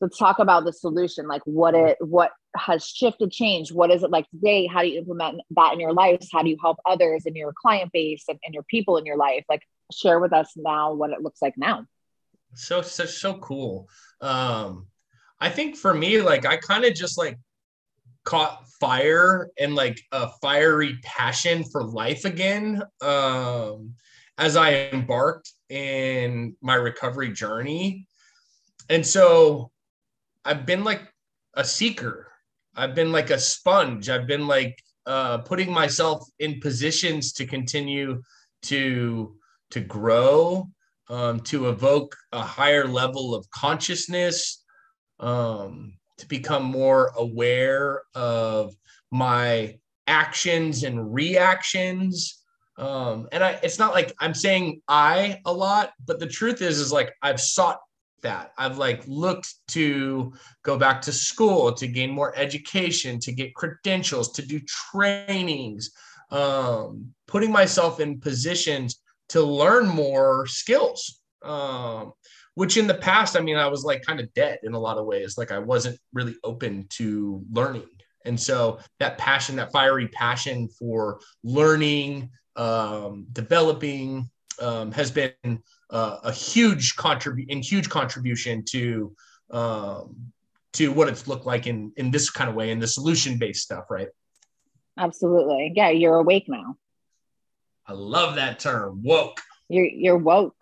[0.00, 3.74] let's talk about the solution like what it what has shifted changed?
[3.74, 4.66] What is it like today?
[4.66, 7.52] How do you implement that in your lives how do you help others in your
[7.60, 9.44] client base and, and your people in your life?
[9.48, 11.86] Like share with us now what it looks like now.
[12.54, 13.88] So, so, so cool.
[14.20, 14.86] Um,
[15.44, 17.38] I think for me, like, I kind of just like
[18.24, 23.92] caught fire and like a fiery passion for life again um,
[24.38, 28.06] as I embarked in my recovery journey.
[28.88, 29.70] And so
[30.46, 31.02] I've been like
[31.52, 32.32] a seeker.
[32.74, 34.08] I've been like a sponge.
[34.08, 38.22] I've been like uh, putting myself in positions to continue
[38.62, 39.36] to
[39.72, 40.70] to grow,
[41.10, 44.63] um, to evoke a higher level of consciousness,
[45.24, 48.76] um, to become more aware of
[49.10, 52.42] my actions and reactions.
[52.76, 56.78] Um, and I, it's not like I'm saying I a lot, but the truth is,
[56.78, 57.80] is like I've sought
[58.22, 58.52] that.
[58.58, 60.32] I've like looked to
[60.62, 65.90] go back to school to gain more education, to get credentials, to do trainings,
[66.30, 71.20] um, putting myself in positions to learn more skills.
[71.42, 72.12] Um,
[72.54, 74.98] which in the past, I mean, I was like kind of dead in a lot
[74.98, 75.36] of ways.
[75.36, 77.88] Like I wasn't really open to learning.
[78.24, 85.32] And so that passion, that fiery passion for learning, um, developing um, has been
[85.90, 89.14] uh, a huge contribute and huge contribution to
[89.50, 90.16] um,
[90.72, 93.62] to what it's looked like in in this kind of way in the solution based
[93.62, 94.08] stuff, right?
[94.98, 95.72] Absolutely.
[95.74, 96.76] Yeah, you're awake now.
[97.86, 99.40] I love that term, woke.
[99.68, 100.56] You're you're woke.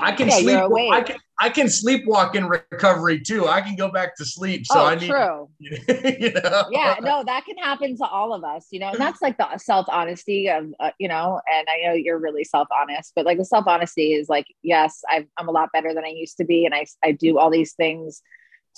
[0.00, 0.92] I can Yeah, sleep.
[0.92, 3.46] I can I can sleepwalk in recovery too.
[3.48, 4.66] I can go back to sleep.
[4.66, 5.48] So oh, I need, true.
[5.60, 6.64] you know.
[6.70, 9.58] yeah no that can happen to all of us you know and that's like the
[9.58, 13.38] self honesty of uh, you know and i know you're really self honest but like
[13.38, 16.44] the self honesty is like yes i i'm a lot better than i used to
[16.44, 18.22] be and i i do all these things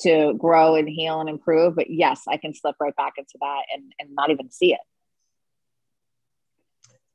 [0.01, 3.63] to grow and heal and improve but yes i can slip right back into that
[3.75, 4.81] and and not even see it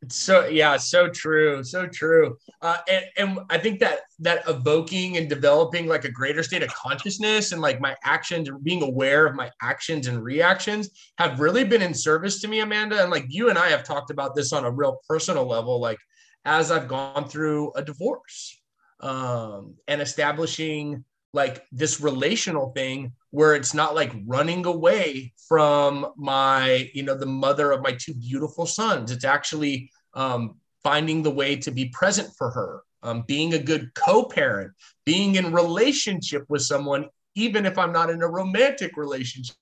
[0.08, 2.38] so yeah, so true, so true.
[2.62, 6.74] Uh, and and I think that that evoking and developing like a greater state of
[6.74, 11.66] consciousness and like my actions and being aware of my actions and reactions have really
[11.66, 13.02] been in service to me, Amanda.
[13.02, 16.00] And like you and I have talked about this on a real personal level, like
[16.46, 18.62] as I've gone through a divorce
[19.02, 26.90] um, and establishing like this relational thing where it's not like running away from my
[26.94, 29.12] you know the mother of my two beautiful sons.
[29.12, 33.94] It's actually um, finding the way to be present for her um, being a good
[33.96, 34.72] co-parent
[35.06, 39.56] being in relationship with someone even if i'm not in a romantic relationship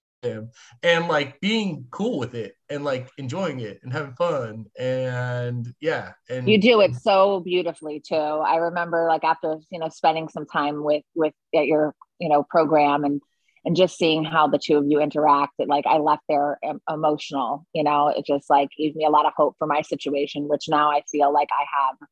[0.84, 6.12] and like being cool with it and like enjoying it and having fun and yeah
[6.30, 8.16] and you do it so beautifully too.
[8.16, 12.44] I remember like after you know spending some time with with at your you know
[12.50, 13.22] program and
[13.66, 17.84] and just seeing how the two of you interacted like i left there emotional you
[17.84, 18.08] know?
[18.10, 21.02] It just like gave me a lot of hope for my situation which now i
[21.12, 22.08] feel like i have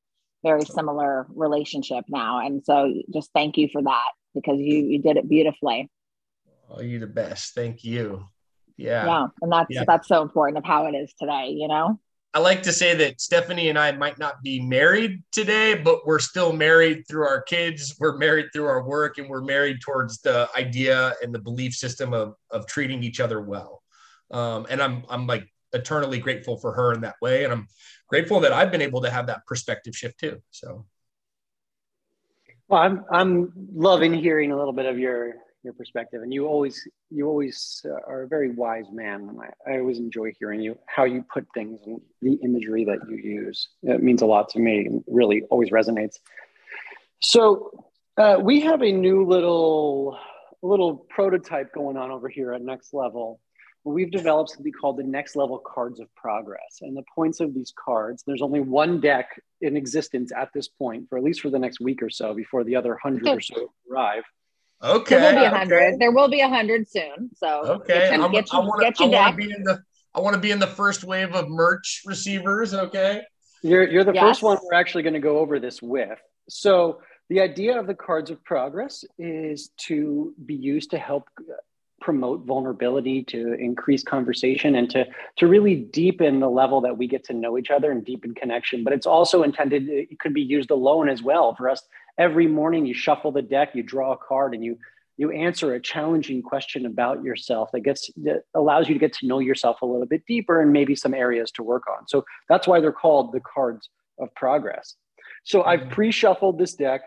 [0.46, 2.46] very similar relationship now.
[2.46, 5.90] And so just thank you for that because you you did it beautifully.
[6.70, 7.56] Oh you're the best.
[7.56, 8.28] Thank you.
[8.78, 9.06] Yeah.
[9.06, 9.84] yeah and that's Yeah.
[9.88, 11.98] that's so important of how it is today you know
[12.36, 16.20] I like to say that Stephanie and I might not be married today, but we're
[16.20, 17.96] still married through our kids.
[17.98, 22.14] We're married through our work, and we're married towards the idea and the belief system
[22.14, 23.82] of of treating each other well.
[24.32, 27.70] Um, and I'm I'm like eternally grateful for her in that way, and I'm
[28.10, 30.42] grateful that I've been able to have that perspective shift too.
[30.52, 30.86] So
[32.68, 35.36] Well, I'm I'm loving hearing a little bit of your
[35.66, 39.28] your perspective, and you always you always uh, are a very wise man.
[39.30, 43.00] And I, I always enjoy hearing you how you put things and the imagery that
[43.10, 43.68] you use.
[43.84, 46.16] It means a lot to me, and really always resonates.
[47.20, 47.86] So
[48.18, 50.18] uh, we have a new little
[50.62, 53.40] little prototype going on over here at Next Level.
[53.84, 57.72] We've developed something called the Next Level Cards of Progress, and the points of these
[57.78, 58.24] cards.
[58.26, 61.80] There's only one deck in existence at this point, for at least for the next
[61.80, 64.24] week or so, before the other hundred or so arrive.
[64.86, 65.58] Okay, there will be a okay.
[65.58, 68.86] hundred there will be a hundred soon so Okay, get, I'm, get, I want to
[68.86, 69.84] get your I want to be in the
[70.16, 72.74] I want to be in the first wave of merch receivers.
[72.74, 73.22] Okay.
[73.62, 74.24] You're, you're the Yes.
[74.24, 76.20] first one we're actually going to go over this with.
[76.48, 81.54] So, the idea of the cards of progress is to be used to help uh,
[82.00, 85.06] promote vulnerability, to increase conversation, and to,
[85.38, 88.84] to really deepen the level that we get to know each other and deepen connection.
[88.84, 91.56] But it's also intended, it could be used alone as well.
[91.56, 91.82] For us,
[92.18, 94.78] every morning you shuffle the deck, you draw a card, and you
[95.18, 99.28] you answer a challenging question about yourself that gets that allows you to get to
[99.28, 102.08] know yourself a little bit deeper and maybe some areas to work on.
[102.08, 104.96] So that's why they're called the cards of progress.
[105.44, 105.90] So I've mm-hmm.
[105.92, 107.02] pre-shuffled this deck.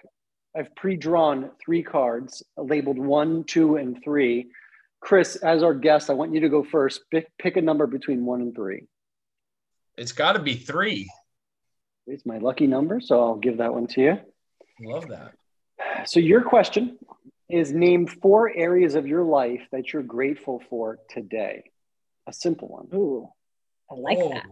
[0.56, 4.48] I've pre-drawn three cards labeled one, two, and three.
[5.00, 7.02] Chris, as our guest, I want you to go first.
[7.10, 8.86] Pick, pick a number between one and three.
[9.96, 11.10] It's got to be three.
[12.06, 14.18] It's my lucky number, so I'll give that one to you.
[14.80, 15.34] Love that.
[16.06, 16.98] So your question
[17.48, 21.64] is name four areas of your life that you're grateful for today.
[22.26, 22.88] A simple one.
[22.94, 23.28] Ooh,
[23.90, 24.46] I like Oh, that.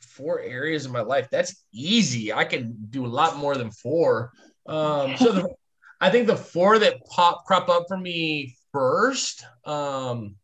[0.00, 1.28] Four areas of my life.
[1.30, 2.32] That's easy.
[2.32, 4.32] I can do a lot more than four.
[4.66, 5.48] Um, so the,
[6.00, 9.44] I think the four that pop crop up for me first.
[9.64, 10.36] Um,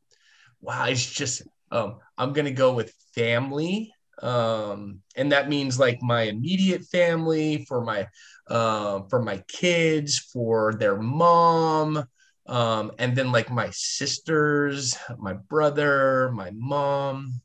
[0.61, 3.93] wow, it's just um, I'm gonna go with family.
[4.21, 8.07] Um, and that means like my immediate family, for my
[8.49, 12.05] uh, for my kids, for their mom,
[12.47, 17.41] um, and then like my sisters, my brother, my mom.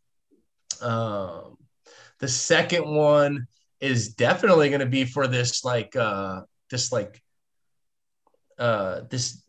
[0.82, 1.58] Um,
[2.19, 3.47] the second one
[3.80, 7.21] is definitely going to be for this like uh, this like
[8.58, 9.41] uh, this.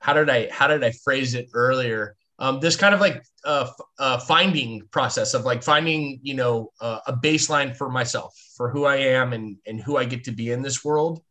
[0.00, 2.16] How did I how did I phrase it earlier?
[2.40, 6.72] Um, this kind of like uh, f- uh, finding process of like finding you know
[6.80, 10.32] uh, a baseline for myself for who I am and and who I get to
[10.32, 11.22] be in this world.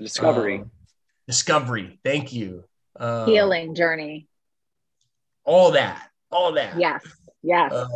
[0.00, 0.58] Discovery.
[0.58, 0.70] Um,
[1.26, 2.00] discovery.
[2.04, 2.64] Thank you.
[2.98, 4.28] Um, Healing journey.
[5.44, 6.08] All that.
[6.30, 6.78] All that.
[6.78, 7.04] Yes.
[7.42, 7.72] Yes.
[7.72, 7.86] Uh,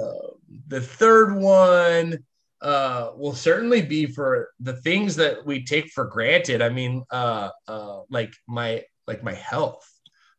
[0.69, 2.19] the third one
[2.63, 6.63] uh, will certainly be for the things that we take for granted.
[6.63, 9.89] I mean, uh, uh, like my like my health,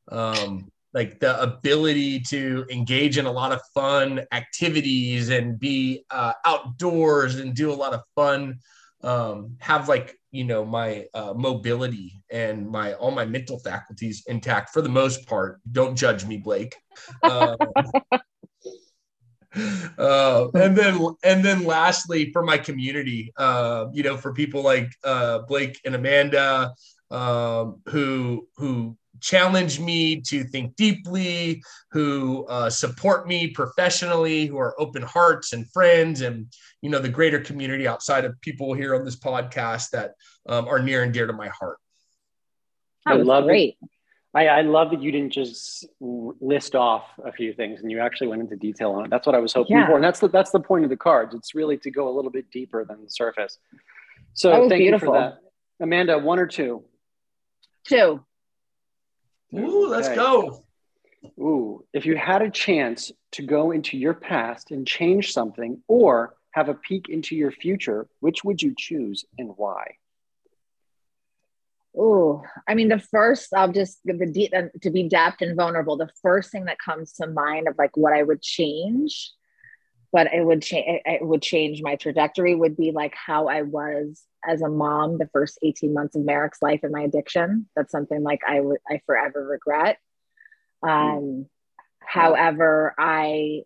[0.10, 6.34] um, like the ability to engage in a lot of fun activities and be uh,
[6.46, 8.60] outdoors and do a lot of fun.
[9.04, 14.72] Um, have like you know my uh, mobility and my all my mental faculties intact
[14.72, 15.60] for the most part.
[15.72, 16.76] Don't judge me, Blake.
[17.24, 17.58] Um,
[19.98, 24.92] uh, and then and then lastly for my community uh, you know for people like
[25.04, 26.74] uh, blake and amanda
[27.10, 34.74] um, who who challenge me to think deeply who uh, support me professionally who are
[34.80, 36.48] open hearts and friends and
[36.82, 40.14] you know the greater community outside of people here on this podcast that
[40.50, 41.78] um, are near and dear to my heart
[43.06, 43.48] That I was love it.
[43.48, 43.78] great.
[44.34, 48.28] I, I love that you didn't just list off a few things and you actually
[48.28, 49.10] went into detail on it.
[49.10, 49.88] That's what I was hoping Yeah.
[49.88, 51.36] for, and that's the that's the point of the cards.
[51.36, 53.58] It's really to go a little bit deeper than the surface.
[54.34, 55.10] So thank beautiful.
[55.10, 56.18] you for that, Amanda.
[56.18, 56.84] One or two?
[57.86, 58.24] Two.
[59.54, 60.64] Ooh, let's go
[61.40, 66.36] Ooh, if you had a chance to go into your past and change something, or
[66.52, 69.96] have a peek into your future, which would you choose and why?
[71.98, 75.56] Oh, I mean, the first, I'll just give the deep, uh, to be depth and
[75.56, 75.98] vulnerable.
[75.98, 79.32] The first thing that comes to mind of like what I would change,
[80.12, 84.24] but it would change, it would change my trajectory would be like how I was
[84.48, 87.68] as a mom the first 18 months of Merrick's life and my addiction.
[87.76, 90.00] That's something like I would, I forever regret.
[90.84, 91.46] Um,
[92.00, 93.62] however, I,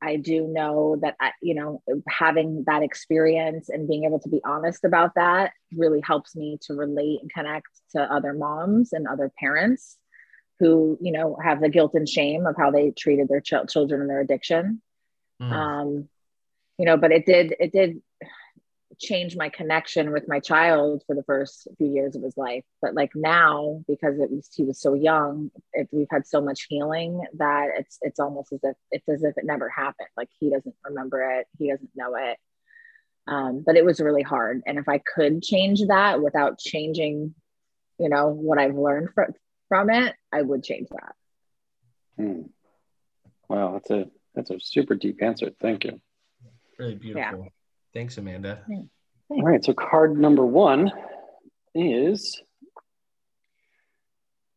[0.00, 4.40] I do know that I, you know, having that experience and being able to be
[4.44, 9.30] honest about that really helps me to relate and connect to other moms and other
[9.38, 9.96] parents
[10.60, 14.00] who, you know, have the guilt and shame of how they treated their ch- children
[14.00, 14.80] and their addiction.
[15.40, 15.52] Mm.
[15.52, 16.08] Um,
[16.78, 18.00] you know, but it did, it did
[18.98, 22.64] change my connection with my child for the first few years of his life.
[22.82, 26.66] But like now, because it was he was so young, it, we've had so much
[26.68, 30.08] healing that it's it's almost as if it's as if it never happened.
[30.16, 32.38] Like he doesn't remember it, he doesn't know it.
[33.26, 34.62] Um, but it was really hard.
[34.66, 37.34] And if I could change that without changing,
[37.98, 39.34] you know, what I've learned from
[39.68, 41.14] from it, I would change that.
[42.16, 42.42] Hmm.
[43.48, 45.50] Wow, that's a that's a super deep answer.
[45.60, 46.00] Thank you.
[46.78, 47.48] really beautiful
[47.92, 48.62] thanks amanda
[49.30, 50.90] All right, so card number one
[51.74, 52.40] is,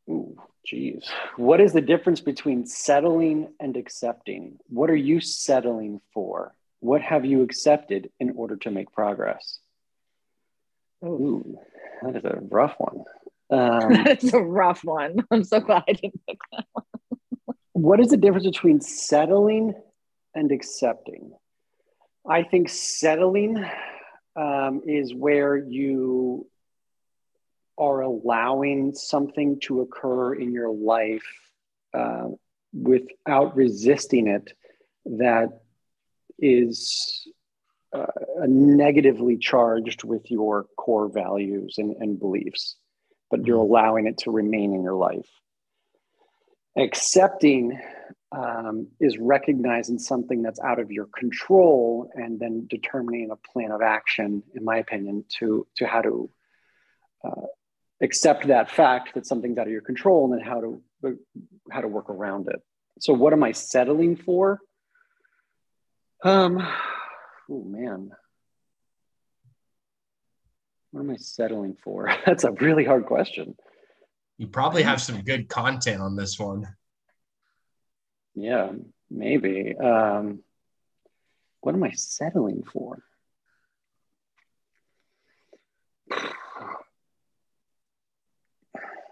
[0.10, 4.60] ooh, geez, what is the difference between settling and accepting?
[4.70, 6.54] What are you settling for?
[6.80, 9.60] What have you accepted in order to make progress?
[11.04, 11.58] Ooh,
[12.02, 13.04] that is a rough one.
[13.52, 15.28] Um, it's a rough one.
[15.30, 16.65] I'm so glad I didn't pick that.
[17.74, 19.74] What is the difference between settling
[20.36, 21.32] and accepting?
[22.28, 23.66] I think settling
[24.36, 26.48] um, is where you
[27.78, 31.26] are allowing something to occur in your life
[31.94, 32.28] uh,
[32.74, 34.54] without resisting it
[35.06, 35.62] that
[36.38, 37.28] is
[37.94, 38.06] uh,
[38.48, 42.76] negatively charged with your core values and, and beliefs,
[43.30, 45.28] but you're allowing it to remain in your life.
[46.78, 47.80] Accepting
[48.32, 53.82] um, is recognizing something that's out of your control and then determining a plan of
[53.82, 56.30] action, in my opinion, to, to how to
[57.24, 57.48] uh,
[58.02, 60.82] accept that fact that something's out of your control and then how to
[61.72, 62.62] how to work around it.
[63.00, 64.60] So what am I settling for?
[66.24, 66.60] Um
[67.50, 68.12] oh man.
[70.92, 72.14] What am I settling for?
[72.26, 73.56] That's a really hard question.
[74.42, 76.68] You probably have some good content on this one
[78.34, 78.72] Yeah,
[79.08, 79.76] maybe.
[79.78, 80.40] Um,
[81.60, 83.04] what am I settling for?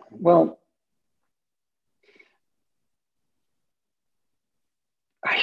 [0.09, 0.57] Well,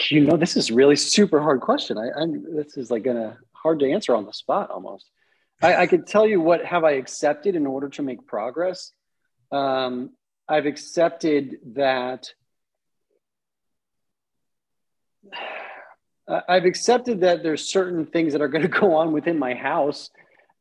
[0.09, 1.97] you know, this is really super hard question.
[1.97, 5.09] I, I'm this is like gonna hard to answer on the spot almost.
[5.63, 8.91] I, I could tell you what have I accepted in order to make progress.
[9.51, 10.11] Um,
[10.49, 12.31] I've accepted that
[16.29, 19.55] uh, I've accepted that there's certain things that are going to go on within my
[19.55, 20.11] house,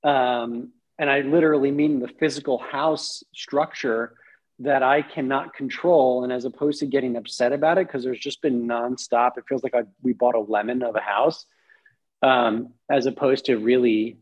[0.03, 4.15] um, and I literally mean the physical house structure
[4.59, 6.23] that I cannot control.
[6.23, 9.63] And as opposed to getting upset about it, because there's just been nonstop, it feels
[9.63, 11.45] like I, we bought a lemon of a house,
[12.21, 14.17] um, as opposed to really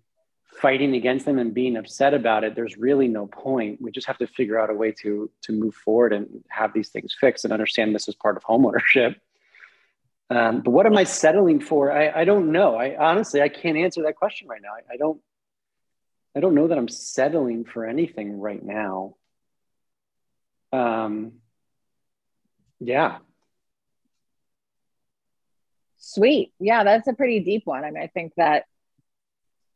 [0.62, 2.56] fighting against them and being upset about it.
[2.56, 3.82] There's really no point.
[3.82, 6.90] We just have to figure out a way to to move forward and have these
[6.90, 9.16] things fixed and understand this is part of homeownership.
[10.30, 11.92] Um, but what am I settling for?
[11.92, 12.76] I, I don't know.
[12.76, 14.70] I honestly I can't answer that question right now.
[14.70, 15.22] I, I don't
[16.36, 19.16] I don't know that I'm settling for anything right now.
[20.72, 21.34] Um,
[22.80, 23.18] yeah.
[25.98, 26.54] Sweet.
[26.60, 27.84] Yeah, that's a pretty deep one.
[27.84, 28.64] I mean, I think that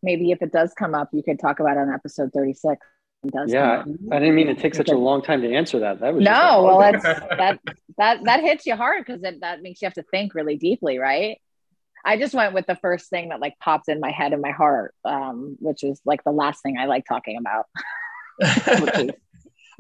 [0.04, 2.86] maybe if it does come up, you could talk about it on episode 36.
[3.24, 3.84] It does Yeah.
[3.84, 4.14] come up.
[4.14, 6.00] I didn't mean to take such a long time to answer that.
[6.00, 7.60] That was No, a- well, that's that
[7.98, 11.40] that that hits you hard because that makes you have to think really deeply, right?
[12.06, 14.52] I just went with the first thing that like popped in my head and my
[14.52, 17.66] heart, um, which is like the last thing I like talking about.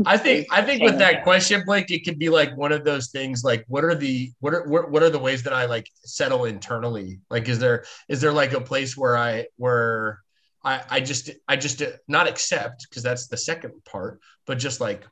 [0.05, 3.09] I think I think with that question, Blake, it could be like one of those
[3.09, 3.43] things.
[3.43, 7.19] Like, what are the what are what, are the ways that I like settle internally?
[7.31, 10.21] Like, is there is there like a place where I where
[10.63, 15.03] I I just I just not accept because that's the second part, but just like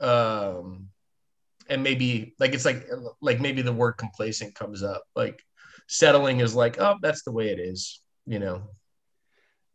[0.00, 0.88] um
[1.68, 2.88] and maybe like it's like
[3.20, 5.02] like maybe the word complacent comes up.
[5.14, 5.38] Like
[5.86, 8.62] settling is like oh that's the way it is, you know.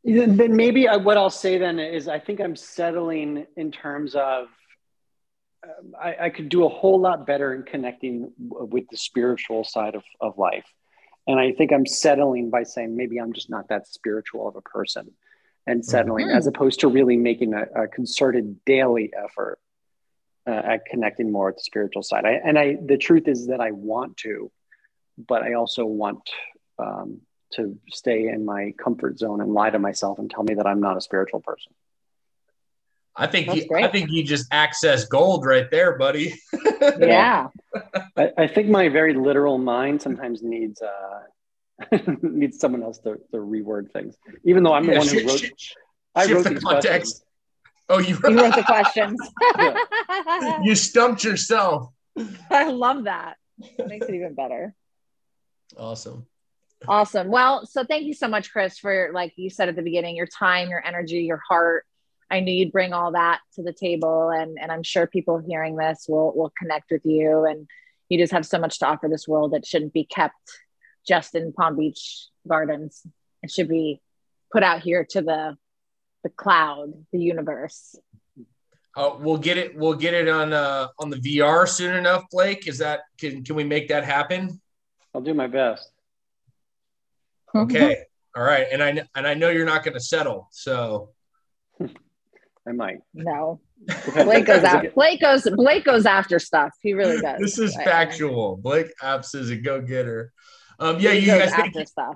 [0.03, 4.47] Then maybe I, what I'll say then is I think I'm settling in terms of
[5.63, 9.65] um, I, I could do a whole lot better in connecting w- with the spiritual
[9.65, 10.65] side of, of life.
[11.27, 14.61] And I think I'm settling by saying maybe I'm just not that spiritual of a
[14.61, 15.11] person
[15.67, 16.35] and settling Mhm.
[16.35, 19.59] as opposed to really making a, a concerted daily effort
[20.47, 22.25] uh, at connecting more with the spiritual side.
[22.25, 24.49] I, and I, the truth is that I want to,
[25.27, 26.27] but I also want
[26.79, 27.19] um,
[27.53, 30.79] to stay in my comfort zone and lie to myself and tell me that I'm
[30.81, 31.73] not a spiritual person.
[33.15, 33.67] I think you.
[33.75, 36.35] I think you just access gold right there, buddy.
[36.99, 37.47] yeah.
[38.15, 43.37] I, I think my very literal mind sometimes needs uh, needs someone else to, to
[43.37, 45.39] reword things, even though I'm the Yeah, one who shift- wrote.
[45.39, 45.75] shift-
[46.15, 47.23] I wrote the context.
[47.23, 47.23] questions.
[47.89, 49.19] Oh, you You wrote the questions.
[50.63, 51.91] you stumped yourself.
[52.49, 53.35] I love that.
[53.87, 54.73] Makes it even better.
[55.77, 56.25] Awesome.
[56.87, 57.27] Awesome.
[57.27, 60.27] Well, so thank you so much, Chris, for like you said at the beginning, your
[60.27, 61.85] time, your energy, your heart.
[62.31, 65.75] I knew you'd bring all that to the table, and and I'm sure people hearing
[65.75, 67.45] this will will connect with you.
[67.45, 67.67] And
[68.07, 70.35] you just have so much to offer this world that shouldn't be kept
[71.07, 73.05] just in Palm Beach Gardens.
[73.43, 74.01] It should be
[74.51, 75.57] put out here to the
[76.23, 77.95] the cloud, the universe.
[78.95, 79.77] Uh, we'll get it.
[79.77, 82.23] We'll get it on uh, on the VR soon enough.
[82.31, 84.61] Blake, is that can can we make that happen?
[85.13, 85.89] I'll do my best.
[87.55, 88.03] Okay.
[88.35, 88.67] All right.
[88.71, 90.47] And I and I know you're not going to settle.
[90.51, 91.09] So
[91.81, 92.99] I might.
[93.13, 93.59] no,
[94.13, 94.85] Blake goes out.
[94.93, 95.47] Blake goes.
[95.55, 96.71] Blake goes after stuff.
[96.81, 97.39] He really does.
[97.39, 98.57] this is I- factual.
[98.57, 100.31] Blake Apps is a go getter.
[100.79, 101.51] Um, yeah, He you guys.
[101.51, 101.85] After you.
[101.85, 102.15] stuff.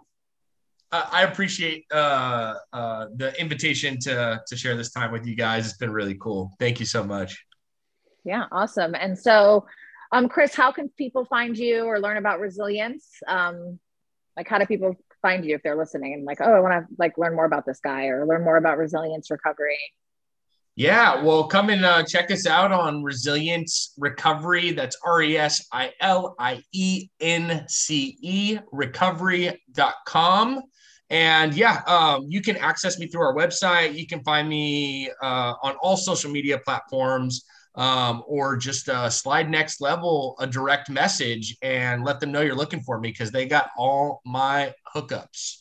[0.92, 5.66] I I appreciate uh, uh, the invitation to to share this time with you guys.
[5.66, 6.52] It's been really cool.
[6.60, 7.44] Thank you so much.
[8.26, 8.96] Yeah, awesome.
[8.96, 9.66] And so,
[10.14, 13.10] um, Chris, how can people find you or learn about resilience?
[13.28, 13.80] Um,
[14.38, 16.96] like, how do people find you if they're listening and like, oh, I want to
[17.00, 19.80] like learn more about this guy or learn more about resilience recovery?
[20.76, 24.72] Yeah, well, come and uh, check us out on Resilience Recovery.
[24.72, 30.62] That's R E S I L I E N C E recovery.com.
[31.12, 33.94] And yeah, um, you can access me through our website.
[33.94, 37.46] You can find me uh, on all social media platforms
[37.76, 42.56] um, or just uh, slide next level a direct message and let them know you're
[42.56, 45.58] looking for me because they got all my hookups.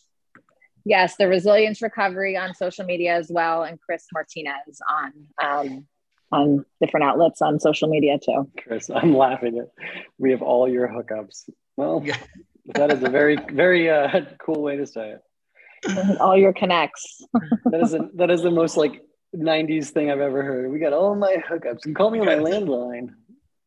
[0.84, 5.12] Yes, the resilience recovery on social media as well, and Chris Martinez on
[5.42, 5.86] um,
[6.32, 8.50] on different outlets on social media too.
[8.58, 9.68] Chris, I'm laughing at.
[10.18, 11.48] We have all your hookups.
[11.76, 12.16] Well, Yeah.
[12.74, 15.20] that is a very, very uh, cool way to say it.
[16.20, 17.24] All your connects.
[17.72, 19.02] That is a, that is the most like
[19.34, 20.70] '90s thing I've ever heard.
[20.70, 21.86] We got all my hookups.
[21.86, 23.08] And call me on my landline.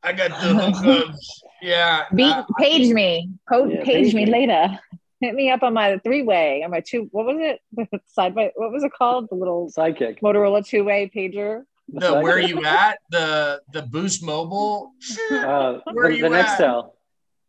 [0.04, 1.18] I got the hookups.
[1.62, 2.06] Yeah.
[2.16, 3.32] Beat, uh, page me.
[3.50, 4.32] Code Yeah, page page me me.
[4.32, 4.80] later.
[5.22, 6.62] Hit me up on my three way.
[6.64, 7.08] On my two.
[7.12, 8.02] What was it?
[8.08, 8.52] Side by.
[8.56, 9.28] What was it called?
[9.30, 10.20] The little Sidekick.
[10.22, 11.64] Motorola two way pager.
[11.88, 14.92] the where are you at the the boost mobile
[15.32, 16.58] Uh, Where the, you the next at?
[16.58, 16.98] tell.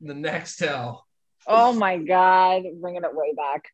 [0.01, 1.01] the Nextel
[1.49, 3.65] Oh my God, bringing it way back.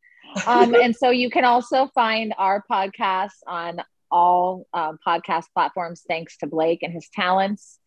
[0.47, 6.36] Um, and so you can also find our podcast on all um, podcast platforms, thanks
[6.38, 7.78] to Blake and his talents.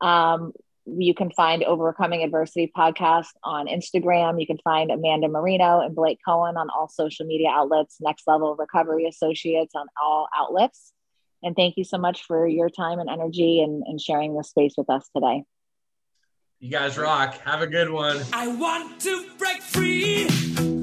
[0.00, 0.52] Um,
[0.96, 4.40] you can find Overcoming Adversity podcast on Instagram.
[4.40, 8.56] You can find Amanda Marino and Blake Cohen on all social media outlets, Next Level
[8.56, 10.92] Recovery Associates on all outlets.
[11.42, 14.74] And thank you so much for your time and energy and, and sharing this space
[14.76, 15.44] with us today.
[16.58, 20.77] you guys rock have a good one I want to break free.